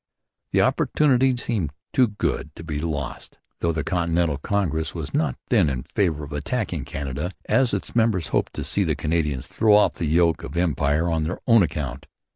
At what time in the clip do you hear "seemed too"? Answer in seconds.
1.37-2.07